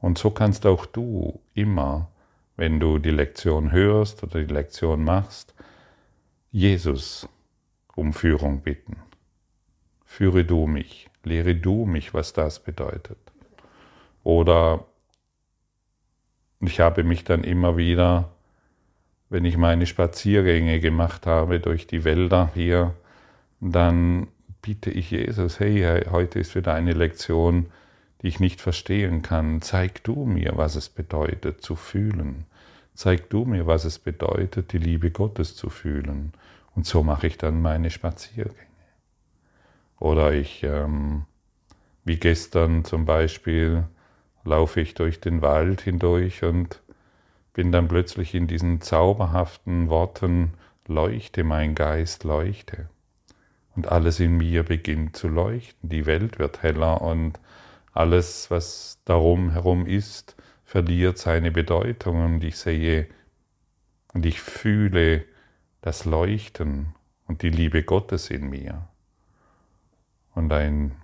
Und 0.00 0.18
so 0.18 0.30
kannst 0.30 0.66
auch 0.66 0.86
du 0.86 1.40
immer, 1.54 2.08
wenn 2.56 2.80
du 2.80 2.98
die 2.98 3.10
Lektion 3.10 3.72
hörst 3.72 4.22
oder 4.22 4.42
die 4.42 4.52
Lektion 4.52 5.02
machst, 5.02 5.54
Jesus 6.50 7.28
um 7.96 8.12
Führung 8.12 8.60
bitten. 8.60 8.96
Führe 10.04 10.44
du 10.44 10.66
mich, 10.66 11.10
lehre 11.24 11.54
du 11.54 11.84
mich, 11.86 12.14
was 12.14 12.32
das 12.32 12.60
bedeutet. 12.60 13.18
Oder 14.22 14.84
ich 16.60 16.80
habe 16.80 17.04
mich 17.04 17.24
dann 17.24 17.44
immer 17.44 17.76
wieder, 17.76 18.30
wenn 19.28 19.44
ich 19.44 19.56
meine 19.56 19.86
Spaziergänge 19.86 20.80
gemacht 20.80 21.26
habe 21.26 21.60
durch 21.60 21.86
die 21.86 22.04
Wälder 22.04 22.50
hier, 22.54 22.94
dann 23.60 24.28
bitte 24.62 24.90
ich 24.90 25.10
Jesus, 25.10 25.60
hey, 25.60 26.04
heute 26.10 26.38
ist 26.38 26.54
wieder 26.54 26.74
eine 26.74 26.92
Lektion, 26.92 27.66
die 28.22 28.28
ich 28.28 28.40
nicht 28.40 28.60
verstehen 28.60 29.22
kann. 29.22 29.62
Zeig 29.62 30.02
du 30.04 30.24
mir, 30.24 30.52
was 30.56 30.76
es 30.76 30.88
bedeutet 30.88 31.62
zu 31.62 31.76
fühlen. 31.76 32.46
Zeig 32.94 33.28
du 33.30 33.44
mir, 33.44 33.66
was 33.66 33.84
es 33.84 33.98
bedeutet, 33.98 34.72
die 34.72 34.78
Liebe 34.78 35.10
Gottes 35.10 35.54
zu 35.54 35.68
fühlen. 35.68 36.32
Und 36.74 36.86
so 36.86 37.02
mache 37.02 37.26
ich 37.26 37.38
dann 37.38 37.60
meine 37.60 37.90
Spaziergänge. 37.90 38.56
Oder 39.98 40.32
ich, 40.32 40.62
ähm, 40.62 41.24
wie 42.04 42.16
gestern 42.16 42.84
zum 42.84 43.04
Beispiel, 43.04 43.84
laufe 44.46 44.80
ich 44.80 44.94
durch 44.94 45.20
den 45.20 45.42
Wald 45.42 45.82
hindurch 45.82 46.42
und 46.44 46.80
bin 47.52 47.72
dann 47.72 47.88
plötzlich 47.88 48.34
in 48.34 48.46
diesen 48.46 48.80
zauberhaften 48.80 49.88
Worten, 49.88 50.54
leuchte 50.86 51.44
mein 51.44 51.74
Geist, 51.74 52.24
leuchte. 52.24 52.88
Und 53.74 53.88
alles 53.88 54.20
in 54.20 54.36
mir 54.36 54.62
beginnt 54.62 55.16
zu 55.16 55.28
leuchten, 55.28 55.88
die 55.88 56.06
Welt 56.06 56.38
wird 56.38 56.62
heller 56.62 57.02
und 57.02 57.38
alles, 57.92 58.50
was 58.50 59.00
darum 59.04 59.50
herum 59.50 59.86
ist, 59.86 60.36
verliert 60.64 61.18
seine 61.18 61.50
Bedeutung 61.50 62.24
und 62.24 62.44
ich 62.44 62.56
sehe 62.56 63.06
und 64.12 64.26
ich 64.26 64.40
fühle 64.40 65.24
das 65.80 66.04
Leuchten 66.04 66.94
und 67.26 67.42
die 67.42 67.50
Liebe 67.50 67.82
Gottes 67.82 68.30
in 68.30 68.48
mir. 68.50 68.88
Und 70.34 70.52
ein 70.52 70.96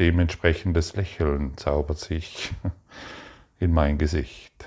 dementsprechendes 0.00 0.96
Lächeln 0.96 1.56
zaubert 1.56 1.98
sich 1.98 2.52
in 3.60 3.72
mein 3.72 3.98
Gesicht. 3.98 4.66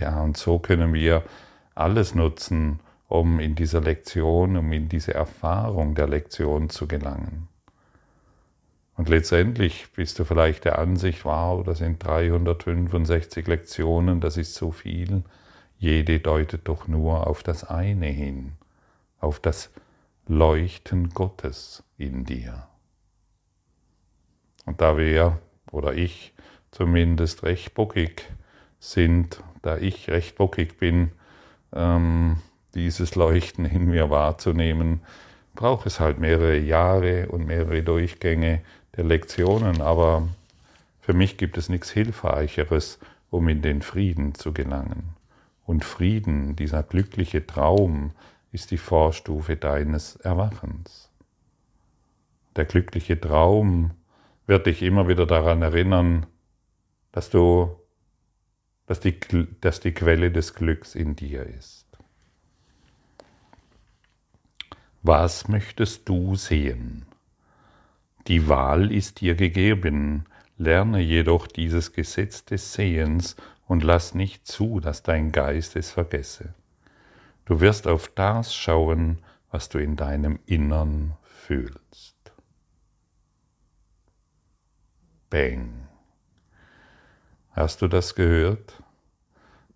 Ja, 0.00 0.22
und 0.22 0.36
so 0.36 0.58
können 0.58 0.94
wir 0.94 1.22
alles 1.74 2.14
nutzen, 2.14 2.80
um 3.08 3.40
in 3.40 3.54
dieser 3.54 3.82
Lektion, 3.82 4.56
um 4.56 4.72
in 4.72 4.88
diese 4.88 5.12
Erfahrung 5.12 5.94
der 5.94 6.08
Lektion 6.08 6.70
zu 6.70 6.88
gelangen. 6.88 7.48
Und 8.96 9.10
letztendlich 9.10 9.92
bist 9.94 10.18
du 10.18 10.24
vielleicht 10.24 10.64
der 10.64 10.78
Ansicht, 10.78 11.24
wow, 11.24 11.62
das 11.62 11.78
sind 11.78 12.02
365 12.04 13.46
Lektionen, 13.46 14.20
das 14.20 14.38
ist 14.38 14.54
so 14.54 14.70
viel. 14.70 15.24
Jede 15.78 16.20
deutet 16.20 16.68
doch 16.68 16.88
nur 16.88 17.26
auf 17.26 17.42
das 17.42 17.64
eine 17.64 18.06
hin, 18.06 18.52
auf 19.20 19.40
das 19.40 19.70
Leuchten 20.26 21.10
Gottes 21.10 21.82
in 21.98 22.24
dir. 22.24 22.68
Und 24.64 24.80
da 24.80 24.96
wir 24.96 25.38
oder 25.70 25.94
ich 25.94 26.32
zumindest 26.70 27.42
recht 27.42 27.74
bockig 27.74 28.28
sind, 28.78 29.42
da 29.62 29.76
ich 29.78 30.08
recht 30.08 30.36
bockig 30.36 30.78
bin, 30.78 31.12
ähm, 31.72 32.36
dieses 32.74 33.14
Leuchten 33.14 33.64
in 33.64 33.86
mir 33.86 34.10
wahrzunehmen, 34.10 35.00
braucht 35.54 35.86
es 35.86 36.00
halt 36.00 36.18
mehrere 36.18 36.58
Jahre 36.58 37.28
und 37.28 37.46
mehrere 37.46 37.82
Durchgänge 37.82 38.60
der 38.96 39.04
Lektionen, 39.04 39.80
aber 39.80 40.28
für 41.00 41.12
mich 41.12 41.36
gibt 41.36 41.58
es 41.58 41.68
nichts 41.68 41.90
Hilfreicheres, 41.90 42.98
um 43.30 43.48
in 43.48 43.62
den 43.62 43.82
Frieden 43.82 44.34
zu 44.34 44.52
gelangen. 44.52 45.14
Und 45.64 45.84
Frieden, 45.84 46.56
dieser 46.56 46.82
glückliche 46.82 47.46
Traum, 47.46 48.12
ist 48.52 48.70
die 48.70 48.78
Vorstufe 48.78 49.56
deines 49.56 50.16
Erwachens. 50.16 51.08
Der 52.56 52.66
glückliche 52.66 53.18
Traum 53.18 53.92
wird 54.46 54.66
dich 54.66 54.82
immer 54.82 55.08
wieder 55.08 55.26
daran 55.26 55.62
erinnern, 55.62 56.26
dass 57.12 57.30
du, 57.30 57.76
dass 58.86 59.00
die, 59.00 59.18
dass 59.60 59.80
die 59.80 59.92
Quelle 59.92 60.30
des 60.30 60.54
Glücks 60.54 60.94
in 60.94 61.16
dir 61.16 61.44
ist. 61.46 61.86
Was 65.02 65.48
möchtest 65.48 66.08
du 66.08 66.36
sehen? 66.36 67.06
Die 68.28 68.48
Wahl 68.48 68.92
ist 68.92 69.20
dir 69.20 69.34
gegeben, 69.34 70.26
lerne 70.58 71.00
jedoch 71.00 71.48
dieses 71.48 71.92
Gesetz 71.92 72.44
des 72.44 72.72
Sehens 72.72 73.36
und 73.66 73.82
lass 73.82 74.14
nicht 74.14 74.46
zu, 74.46 74.78
dass 74.78 75.02
dein 75.02 75.32
Geist 75.32 75.74
es 75.74 75.90
vergesse. 75.90 76.54
Du 77.44 77.60
wirst 77.60 77.88
auf 77.88 78.08
das 78.14 78.54
schauen, 78.54 79.18
was 79.50 79.68
du 79.68 79.78
in 79.78 79.96
deinem 79.96 80.38
Innern 80.46 81.16
fühlst. 81.24 82.21
Bang. 85.32 85.88
Hast 87.52 87.80
du 87.80 87.88
das 87.88 88.14
gehört? 88.14 88.82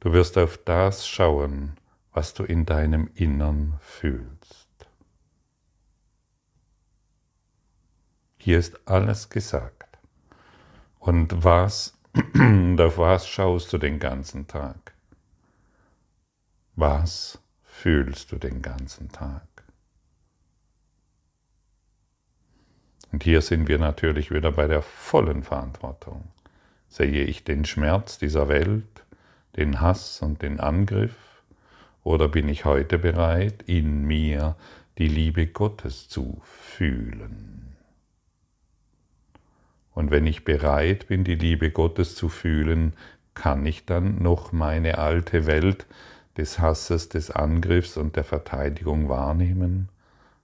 Du 0.00 0.12
wirst 0.12 0.36
auf 0.36 0.58
das 0.58 1.08
schauen, 1.08 1.78
was 2.12 2.34
du 2.34 2.44
in 2.44 2.66
deinem 2.66 3.08
Innern 3.14 3.78
fühlst. 3.80 4.68
Hier 8.36 8.58
ist 8.58 8.86
alles 8.86 9.30
gesagt. 9.30 9.98
Und 10.98 11.42
was, 11.42 11.98
auf 12.78 12.98
was 12.98 13.26
schaust 13.26 13.72
du 13.72 13.78
den 13.78 13.98
ganzen 13.98 14.46
Tag? 14.46 14.92
Was 16.75 17.38
fühlst 17.62 18.30
du 18.30 18.36
den 18.36 18.60
ganzen 18.60 19.08
Tag? 19.08 19.45
Und 23.16 23.25
hier 23.25 23.40
sind 23.40 23.66
wir 23.66 23.78
natürlich 23.78 24.30
wieder 24.30 24.52
bei 24.52 24.66
der 24.66 24.82
vollen 24.82 25.42
Verantwortung. 25.42 26.25
Sehe 26.87 27.25
ich 27.25 27.44
den 27.44 27.64
Schmerz 27.64 28.18
dieser 28.18 28.50
Welt, 28.50 29.06
den 29.56 29.80
Hass 29.80 30.20
und 30.20 30.42
den 30.42 30.61
Angriff, 30.61 31.16
oder 32.04 32.28
bin 32.28 32.46
ich 32.46 32.66
heute 32.66 32.99
bereit, 32.99 33.62
in 33.64 34.04
mir 34.04 34.54
die 34.99 35.08
Liebe 35.08 35.46
Gottes 35.46 36.11
zu 36.11 36.42
fühlen? 36.44 37.78
Und 39.94 40.11
wenn 40.11 40.26
ich 40.26 40.44
bereit 40.44 41.06
bin, 41.06 41.25
die 41.25 41.37
Liebe 41.37 41.70
Gottes 41.70 42.16
zu 42.16 42.28
fühlen, 42.28 42.92
kann 43.32 43.64
ich 43.64 43.87
dann 43.87 44.23
noch 44.23 44.52
meine 44.52 44.99
alte 44.99 45.46
Welt 45.46 45.87
des 46.37 46.58
Hasses, 46.58 47.08
des 47.08 47.30
Angriffs 47.30 47.96
und 47.96 48.14
der 48.16 48.25
Verteidigung 48.25 49.08
wahrnehmen? 49.08 49.88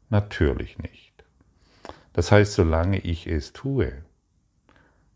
Natürlich 0.08 0.78
nicht. 0.78 1.01
Das 2.12 2.30
heißt, 2.30 2.52
solange 2.52 2.98
ich 2.98 3.26
es 3.26 3.52
tue, 3.52 3.92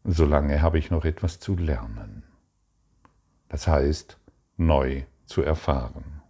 solange 0.04 0.62
habe 0.62 0.78
ich 0.78 0.90
noch 0.90 1.04
etwas 1.04 1.40
zu 1.40 1.56
lernen. 1.56 2.22
Das 3.48 3.66
heißt, 3.66 4.18
neu 4.56 5.02
zu 5.26 5.42
erfahren. 5.42 6.22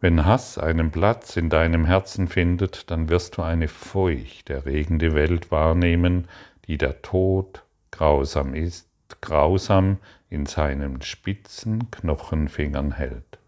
Wenn 0.00 0.24
Hass 0.24 0.56
einen 0.56 0.90
Platz 0.90 1.36
in 1.36 1.50
deinem 1.50 1.84
Herzen 1.84 2.26
findet, 2.26 2.90
dann 2.90 3.10
wirst 3.10 3.36
du 3.36 3.42
eine 3.42 3.68
feucht 3.68 4.48
erregende 4.48 5.12
Welt 5.12 5.50
wahrnehmen, 5.50 6.26
die 6.66 6.78
der 6.78 7.02
Tod 7.02 7.64
grausam 7.90 8.54
ist, 8.54 8.88
grausam 9.20 9.98
in 10.30 10.46
seinen 10.46 11.02
spitzen 11.02 11.90
Knochenfingern 11.90 12.92
hält. 12.92 13.39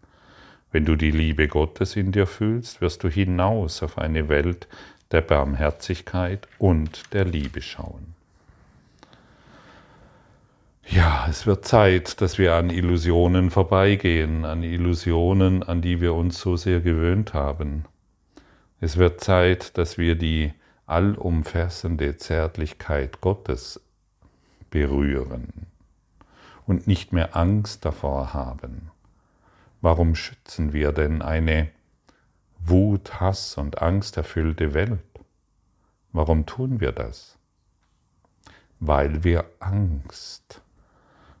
Wenn 0.73 0.85
du 0.85 0.95
die 0.95 1.11
Liebe 1.11 1.47
Gottes 1.47 1.95
in 1.95 2.11
dir 2.11 2.25
fühlst, 2.25 2.81
wirst 2.81 3.03
du 3.03 3.07
hinaus 3.07 3.83
auf 3.83 3.99
eine 3.99 4.27
Welt 4.27 4.67
der 5.11 5.21
Barmherzigkeit 5.21 6.47
und 6.57 7.13
der 7.13 7.25
Liebe 7.25 7.61
schauen. 7.61 8.15
Ja, 10.89 11.27
es 11.29 11.45
wird 11.45 11.63
Zeit, 11.65 12.21
dass 12.21 12.39
wir 12.39 12.55
an 12.55 12.71
Illusionen 12.71 13.51
vorbeigehen, 13.51 14.45
an 14.45 14.63
Illusionen, 14.63 15.61
an 15.61 15.83
die 15.83 16.01
wir 16.01 16.15
uns 16.15 16.39
so 16.39 16.55
sehr 16.55 16.81
gewöhnt 16.81 17.35
haben. 17.35 17.85
Es 18.81 18.97
wird 18.97 19.21
Zeit, 19.21 19.77
dass 19.77 19.99
wir 19.99 20.15
die 20.15 20.53
allumfassende 20.87 22.17
Zärtlichkeit 22.17 23.21
Gottes 23.21 23.79
berühren 24.71 25.67
und 26.65 26.87
nicht 26.87 27.13
mehr 27.13 27.35
Angst 27.35 27.85
davor 27.85 28.33
haben. 28.33 28.89
Warum 29.83 30.15
schützen 30.15 30.71
wir 30.71 30.93
denn 30.93 31.21
eine 31.21 31.69
Wut, 32.57 33.19
Hass 33.19 33.57
und 33.57 33.81
Angst 33.81 34.15
erfüllte 34.15 34.73
Welt? 34.73 35.03
Warum 36.13 36.45
tun 36.45 36.79
wir 36.79 36.93
das? 36.93 37.37
Weil 38.79 39.25
wir 39.25 39.43
Angst 39.59 40.61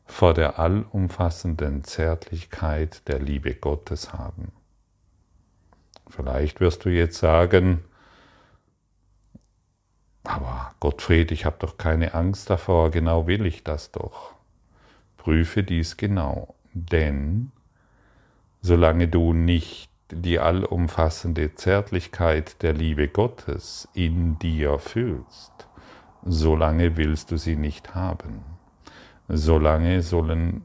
vor 0.03 0.33
der 0.33 0.59
allumfassenden 0.59 1.85
Zärtlichkeit 1.85 3.07
der 3.07 3.19
Liebe 3.19 3.55
Gottes 3.55 4.11
haben. 4.11 4.51
Vielleicht 6.09 6.59
wirst 6.59 6.83
du 6.83 6.89
jetzt 6.89 7.19
sagen, 7.19 7.85
aber 10.25 10.75
Gottfried, 10.81 11.31
ich 11.31 11.45
habe 11.45 11.55
doch 11.59 11.77
keine 11.77 12.13
Angst 12.13 12.49
davor, 12.49 12.91
genau 12.91 13.25
will 13.25 13.45
ich 13.45 13.63
das 13.63 13.93
doch. 13.93 14.33
Prüfe 15.15 15.63
dies 15.63 15.95
genau, 15.95 16.55
denn 16.73 17.53
solange 18.63 19.09
du 19.09 19.33
nicht 19.33 19.91
die 20.09 20.39
allumfassende 20.39 21.53
Zärtlichkeit 21.53 22.63
der 22.63 22.71
Liebe 22.73 23.09
Gottes 23.09 23.89
in 23.93 24.39
dir 24.39 24.79
fühlst, 24.79 25.51
solange 26.23 26.95
willst 26.95 27.31
du 27.31 27.37
sie 27.37 27.57
nicht 27.57 27.93
haben. 27.93 28.41
Solange 29.27 30.01
sollen, 30.01 30.61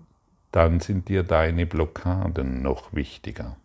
dann 0.53 0.79
sind 0.79 1.09
dir 1.09 1.25
deine 1.25 1.67
Blockaden 1.67 2.63
noch 2.63 2.93
wichtiger, 2.93 3.57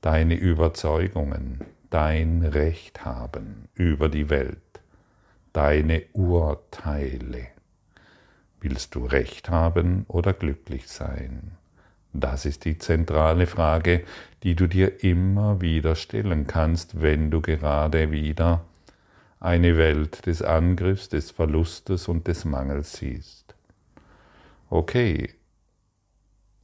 deine 0.00 0.34
Überzeugungen, 0.34 1.60
dein 1.90 2.42
Recht 2.42 3.04
haben 3.04 3.68
über 3.74 4.08
die 4.08 4.30
Welt, 4.30 4.80
deine 5.52 6.04
Urteile. 6.14 7.48
Willst 8.60 8.94
du 8.94 9.04
Recht 9.04 9.50
haben 9.50 10.06
oder 10.08 10.32
glücklich 10.32 10.88
sein? 10.88 11.57
Das 12.20 12.46
ist 12.46 12.64
die 12.64 12.78
zentrale 12.78 13.46
Frage, 13.46 14.02
die 14.42 14.56
du 14.56 14.66
dir 14.66 15.04
immer 15.04 15.60
wieder 15.60 15.94
stellen 15.94 16.48
kannst, 16.48 17.00
wenn 17.00 17.30
du 17.30 17.40
gerade 17.40 18.10
wieder 18.10 18.64
eine 19.38 19.76
Welt 19.76 20.26
des 20.26 20.42
Angriffs, 20.42 21.08
des 21.08 21.30
Verlustes 21.30 22.08
und 22.08 22.26
des 22.26 22.44
Mangels 22.44 22.94
siehst. 22.94 23.54
Okay, 24.68 25.28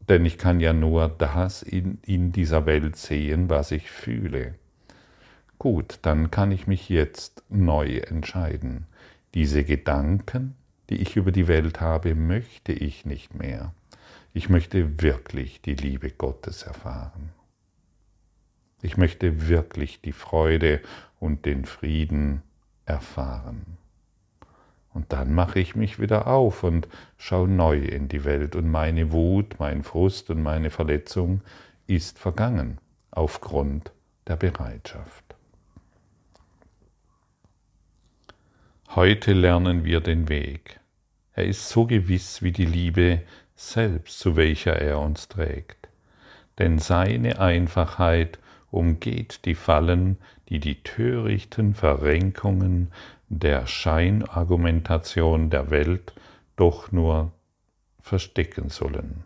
denn 0.09 0.27
ich 0.27 0.39
kann 0.39 0.59
ja 0.59 0.73
nur 0.73 1.09
das 1.09 1.63
in, 1.63 1.99
in 2.03 2.33
dieser 2.33 2.67
Welt 2.67 2.97
sehen, 2.97 3.49
was 3.49 3.71
ich 3.71 3.91
fühle. 3.91 4.55
Gut, 5.59 6.01
dann 6.03 6.33
kann 6.33 6.51
ich 6.51 6.67
mich 6.67 6.89
jetzt 6.89 7.45
neu 7.49 7.99
entscheiden. 7.99 8.87
Diese 9.35 9.63
Gedanken, 9.63 10.57
die 10.91 10.97
ich 10.97 11.15
über 11.15 11.31
die 11.31 11.47
Welt 11.47 11.81
habe, 11.81 12.17
möchte 12.17 12.73
ich 12.73 13.07
nicht 13.07 13.35
mehr. 13.35 13.73
Ich 14.37 14.49
möchte 14.49 15.01
wirklich 15.01 15.63
die 15.63 15.77
Liebe 15.77 16.11
Gottes 16.11 16.65
erfahren. 16.65 17.31
Ich 18.83 18.97
möchte 18.97 19.49
wirklich 19.49 20.01
die 20.01 20.13
Freude 20.13 20.81
und 21.21 21.47
den 21.47 21.65
Frieden 21.65 22.43
erfahren. 22.85 23.79
Und 24.93 25.13
dann 25.13 25.33
mache 25.33 25.61
ich 25.61 25.77
mich 25.77 26.01
wieder 26.01 26.27
auf 26.27 26.65
und 26.65 26.89
schaue 27.17 27.47
neu 27.49 27.79
in 27.79 28.09
die 28.09 28.25
Welt 28.25 28.57
und 28.57 28.69
meine 28.69 29.13
Wut, 29.13 29.55
mein 29.61 29.85
Frust 29.85 30.31
und 30.31 30.43
meine 30.43 30.71
Verletzung 30.71 31.41
ist 31.87 32.19
vergangen 32.19 32.79
aufgrund 33.13 33.93
der 34.27 34.37
Bereitschaft. 34.37 35.37
Heute 38.97 39.33
lernen 39.33 39.85
wir 39.85 40.01
den 40.01 40.29
Weg. 40.29 40.81
Er 41.33 41.47
ist 41.47 41.69
so 41.69 41.87
gewiss 41.87 42.43
wie 42.43 42.53
die 42.53 42.67
Liebe, 42.67 43.23
selbst, 43.55 44.19
zu 44.19 44.37
welcher 44.37 44.77
er 44.77 44.99
uns 45.01 45.29
trägt. 45.29 45.89
Denn 46.59 46.79
seine 46.79 47.41
Einfachheit 47.41 48.39
umgeht 48.71 49.45
die 49.45 49.55
Fallen, 49.55 50.19
die 50.49 50.61
die 50.61 50.83
törichten 50.83 51.75
Verrenkungen 51.75 52.93
der 53.29 53.67
Scheinargumentation 53.67 55.51
der 55.51 55.71
Welt 55.71 56.13
doch 56.57 56.93
nur 56.93 57.33
verstecken 58.01 58.69
sollen. 58.69 59.25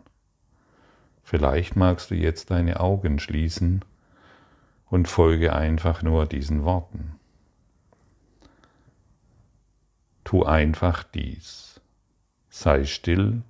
Vielleicht 1.23 1.75
magst 1.75 2.09
du 2.11 2.15
jetzt 2.15 2.49
deine 2.49 2.79
Augen 2.79 3.19
schließen 3.19 3.85
und 4.89 5.07
folge 5.07 5.53
einfach 5.53 6.01
nur 6.01 6.25
diesen 6.25 6.63
Worten. 6.63 7.19
Tu 10.23 10.43
einfach 10.43 11.03
dies. 11.03 11.81
Sei 12.49 12.85
still 12.85 13.43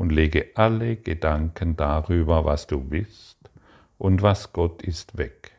und 0.00 0.12
lege 0.12 0.46
alle 0.54 0.96
Gedanken 0.96 1.76
darüber, 1.76 2.46
was 2.46 2.66
du 2.66 2.80
bist 2.80 3.36
und 3.98 4.22
was 4.22 4.54
Gott 4.54 4.80
ist, 4.80 5.18
weg. 5.18 5.50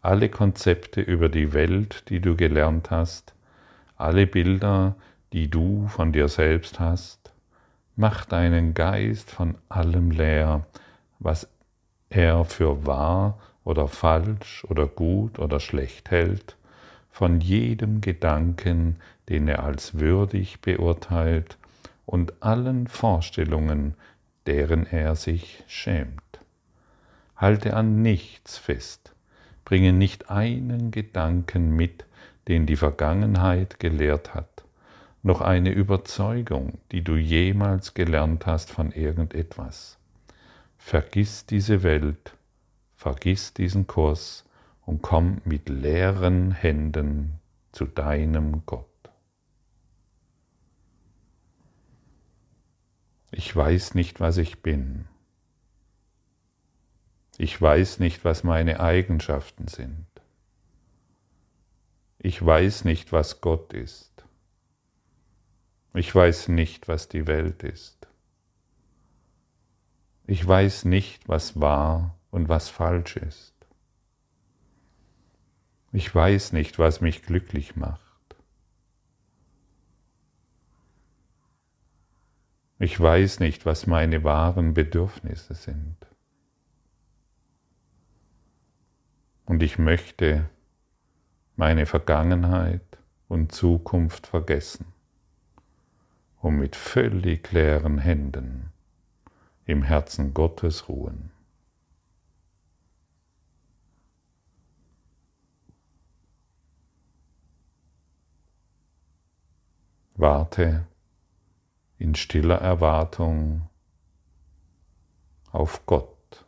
Alle 0.00 0.30
Konzepte 0.30 1.02
über 1.02 1.28
die 1.28 1.52
Welt, 1.52 2.04
die 2.08 2.20
du 2.20 2.36
gelernt 2.36 2.90
hast, 2.90 3.34
alle 3.96 4.26
Bilder, 4.26 4.96
die 5.34 5.50
du 5.50 5.88
von 5.88 6.10
dir 6.10 6.28
selbst 6.28 6.80
hast, 6.80 7.34
mach 7.96 8.24
deinen 8.24 8.72
Geist 8.72 9.30
von 9.30 9.56
allem 9.68 10.10
leer, 10.10 10.64
was 11.18 11.50
er 12.08 12.46
für 12.46 12.86
wahr 12.86 13.38
oder 13.62 13.88
falsch 13.88 14.64
oder 14.70 14.86
gut 14.86 15.38
oder 15.38 15.60
schlecht 15.60 16.10
hält, 16.10 16.56
von 17.10 17.42
jedem 17.42 18.00
Gedanken, 18.00 18.96
den 19.28 19.48
er 19.48 19.64
als 19.64 19.98
würdig 19.98 20.62
beurteilt 20.62 21.57
und 22.08 22.42
allen 22.42 22.86
Vorstellungen, 22.86 23.94
deren 24.46 24.86
er 24.86 25.14
sich 25.14 25.62
schämt. 25.66 26.40
Halte 27.36 27.74
an 27.74 28.00
nichts 28.00 28.56
fest, 28.56 29.14
bringe 29.66 29.92
nicht 29.92 30.30
einen 30.30 30.90
Gedanken 30.90 31.76
mit, 31.76 32.06
den 32.48 32.64
die 32.64 32.76
Vergangenheit 32.76 33.78
gelehrt 33.78 34.34
hat, 34.34 34.64
noch 35.22 35.42
eine 35.42 35.70
Überzeugung, 35.70 36.78
die 36.92 37.04
du 37.04 37.16
jemals 37.16 37.92
gelernt 37.92 38.46
hast 38.46 38.70
von 38.70 38.90
irgendetwas. 38.90 39.98
Vergiss 40.78 41.44
diese 41.44 41.82
Welt, 41.82 42.32
vergiss 42.96 43.52
diesen 43.52 43.86
Kurs 43.86 44.46
und 44.86 45.02
komm 45.02 45.42
mit 45.44 45.68
leeren 45.68 46.52
Händen 46.52 47.34
zu 47.70 47.84
deinem 47.84 48.62
Gott. 48.64 48.87
Ich 53.30 53.54
weiß 53.54 53.94
nicht, 53.94 54.20
was 54.20 54.38
ich 54.38 54.62
bin. 54.62 55.06
Ich 57.36 57.60
weiß 57.60 58.00
nicht, 58.00 58.24
was 58.24 58.42
meine 58.42 58.80
Eigenschaften 58.80 59.68
sind. 59.68 60.06
Ich 62.18 62.44
weiß 62.44 62.84
nicht, 62.84 63.12
was 63.12 63.40
Gott 63.40 63.72
ist. 63.74 64.24
Ich 65.94 66.14
weiß 66.14 66.48
nicht, 66.48 66.88
was 66.88 67.08
die 67.08 67.26
Welt 67.26 67.62
ist. 67.62 68.08
Ich 70.26 70.46
weiß 70.46 70.84
nicht, 70.84 71.28
was 71.28 71.60
wahr 71.60 72.18
und 72.30 72.48
was 72.48 72.68
falsch 72.68 73.16
ist. 73.16 73.54
Ich 75.92 76.14
weiß 76.14 76.52
nicht, 76.52 76.78
was 76.78 77.00
mich 77.00 77.22
glücklich 77.22 77.76
macht. 77.76 78.07
Ich 82.80 82.98
weiß 83.00 83.40
nicht, 83.40 83.66
was 83.66 83.88
meine 83.88 84.22
wahren 84.22 84.72
Bedürfnisse 84.72 85.54
sind. 85.54 85.96
Und 89.46 89.62
ich 89.62 89.78
möchte 89.78 90.48
meine 91.56 91.86
Vergangenheit 91.86 92.82
und 93.26 93.50
Zukunft 93.50 94.28
vergessen, 94.28 94.86
um 96.40 96.58
mit 96.58 96.76
völlig 96.76 97.50
leeren 97.50 97.98
Händen 97.98 98.72
im 99.64 99.82
Herzen 99.82 100.32
Gottes 100.32 100.88
ruhen. 100.88 101.30
Warte 110.14 110.86
in 111.98 112.14
stiller 112.14 112.60
Erwartung 112.60 113.62
auf 115.50 115.84
Gott. 115.86 116.44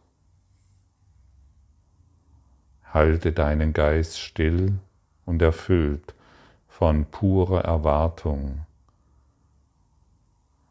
Halte 2.84 3.32
deinen 3.32 3.72
Geist 3.72 4.20
still 4.20 4.78
und 5.24 5.42
erfüllt 5.42 6.14
von 6.68 7.04
purer 7.04 7.64
Erwartung, 7.64 8.66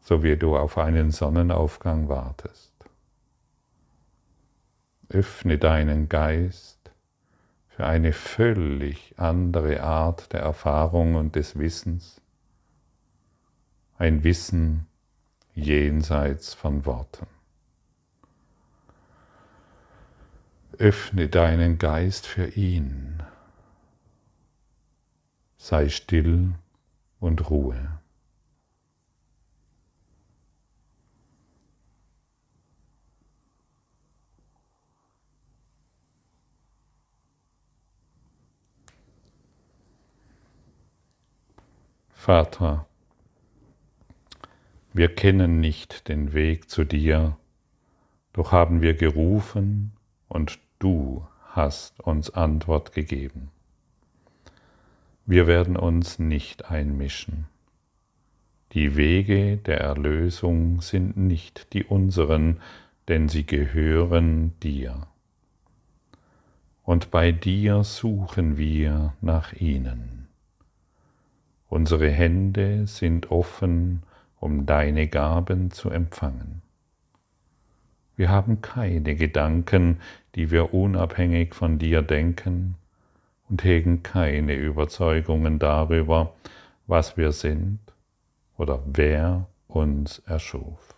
so 0.02 0.22
wie 0.22 0.36
du 0.36 0.56
auf 0.56 0.76
einen 0.76 1.10
Sonnenaufgang 1.10 2.08
wartest. 2.08 2.72
Öffne 5.08 5.58
deinen 5.58 6.08
Geist 6.08 6.78
für 7.68 7.86
eine 7.86 8.12
völlig 8.12 9.14
andere 9.18 9.82
Art 9.82 10.32
der 10.32 10.40
Erfahrung 10.40 11.14
und 11.14 11.36
des 11.36 11.58
Wissens, 11.58 12.19
ein 14.00 14.24
Wissen 14.24 14.86
jenseits 15.54 16.54
von 16.54 16.86
Worten. 16.86 17.26
Öffne 20.78 21.28
deinen 21.28 21.76
Geist 21.76 22.26
für 22.26 22.46
ihn. 22.46 23.22
Sei 25.58 25.90
still 25.90 26.54
und 27.18 27.50
Ruhe. 27.50 28.00
Vater, 42.14 42.86
wir 44.92 45.14
kennen 45.14 45.60
nicht 45.60 46.08
den 46.08 46.32
Weg 46.32 46.68
zu 46.68 46.84
dir, 46.84 47.36
doch 48.32 48.52
haben 48.52 48.80
wir 48.80 48.94
gerufen 48.94 49.92
und 50.28 50.58
du 50.78 51.26
hast 51.46 52.00
uns 52.00 52.30
Antwort 52.30 52.92
gegeben. 52.92 53.50
Wir 55.26 55.46
werden 55.46 55.76
uns 55.76 56.18
nicht 56.18 56.70
einmischen. 56.70 57.46
Die 58.72 58.96
Wege 58.96 59.56
der 59.56 59.80
Erlösung 59.80 60.80
sind 60.80 61.16
nicht 61.16 61.72
die 61.72 61.84
unseren, 61.84 62.60
denn 63.08 63.28
sie 63.28 63.44
gehören 63.44 64.58
dir. 64.60 65.06
Und 66.82 67.10
bei 67.10 67.30
dir 67.32 67.84
suchen 67.84 68.56
wir 68.56 69.14
nach 69.20 69.52
ihnen. 69.52 70.28
Unsere 71.68 72.10
Hände 72.10 72.86
sind 72.86 73.30
offen 73.30 74.02
um 74.40 74.66
deine 74.66 75.06
Gaben 75.06 75.70
zu 75.70 75.90
empfangen. 75.90 76.62
Wir 78.16 78.30
haben 78.30 78.60
keine 78.60 79.14
Gedanken, 79.14 80.00
die 80.34 80.50
wir 80.50 80.74
unabhängig 80.74 81.54
von 81.54 81.78
dir 81.78 82.02
denken 82.02 82.76
und 83.48 83.64
hegen 83.64 84.02
keine 84.02 84.54
Überzeugungen 84.54 85.58
darüber, 85.58 86.34
was 86.86 87.16
wir 87.16 87.32
sind 87.32 87.78
oder 88.56 88.82
wer 88.86 89.46
uns 89.68 90.18
erschuf. 90.20 90.94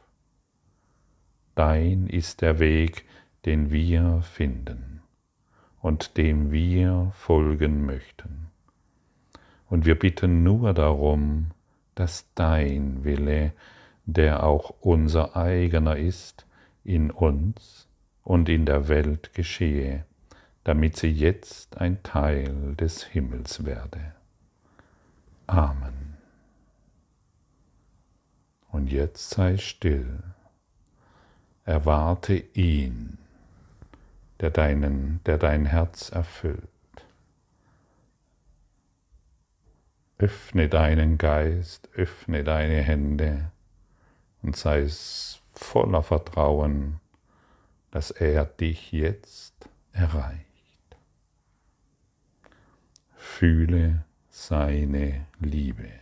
Dein 1.54 2.06
ist 2.06 2.40
der 2.40 2.58
Weg, 2.58 3.04
den 3.44 3.70
wir 3.70 4.22
finden 4.22 5.02
und 5.80 6.16
dem 6.16 6.50
wir 6.50 7.12
folgen 7.14 7.84
möchten. 7.84 8.48
Und 9.68 9.84
wir 9.84 9.98
bitten 9.98 10.42
nur 10.42 10.74
darum, 10.74 11.50
dass 11.94 12.26
dein 12.34 13.04
Wille, 13.04 13.52
der 14.04 14.42
auch 14.42 14.74
unser 14.80 15.36
eigener 15.36 15.96
ist, 15.96 16.46
in 16.84 17.10
uns 17.10 17.88
und 18.24 18.48
in 18.48 18.66
der 18.66 18.88
Welt 18.88 19.34
geschehe, 19.34 20.04
damit 20.64 20.96
sie 20.96 21.10
jetzt 21.10 21.78
ein 21.78 22.02
Teil 22.02 22.74
des 22.76 23.04
Himmels 23.04 23.64
werde. 23.64 24.14
Amen. 25.46 26.16
Und 28.70 28.90
jetzt 28.90 29.30
sei 29.30 29.58
still, 29.58 30.22
erwarte 31.64 32.34
ihn, 32.54 33.18
der, 34.40 34.50
deinen, 34.50 35.20
der 35.26 35.38
dein 35.38 35.66
Herz 35.66 36.10
erfüllt. 36.10 36.68
Öffne 40.18 40.68
deinen 40.68 41.18
Geist, 41.18 41.88
öffne 41.94 42.44
deine 42.44 42.82
Hände 42.82 43.50
und 44.42 44.56
sei 44.56 44.86
voller 45.54 46.02
Vertrauen, 46.02 47.00
dass 47.90 48.10
er 48.10 48.44
dich 48.44 48.92
jetzt 48.92 49.68
erreicht. 49.92 50.96
Fühle 53.16 54.04
seine 54.30 55.26
Liebe. 55.40 56.01